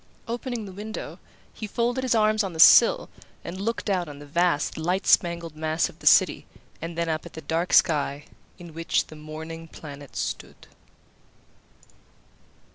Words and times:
Opening 0.27 0.65
the 0.65 0.71
window, 0.71 1.19
he 1.53 1.67
folded 1.67 2.03
his 2.03 2.15
arms 2.15 2.43
on 2.43 2.53
the 2.53 2.59
sill 2.59 3.07
and 3.43 3.61
looked 3.61 3.87
out 3.87 4.09
on 4.09 4.17
the 4.17 4.25
vast 4.25 4.75
light 4.75 5.05
spangled 5.05 5.55
mass 5.55 5.89
of 5.89 5.99
the 5.99 6.07
city, 6.07 6.47
and 6.81 6.97
then 6.97 7.07
up 7.07 7.23
at 7.27 7.33
the 7.33 7.41
dark 7.41 7.71
sky, 7.71 8.25
in 8.57 8.73
which 8.73 9.05
the 9.05 9.15
morning 9.15 9.67
planet 9.67 10.15
stood. 10.15 10.65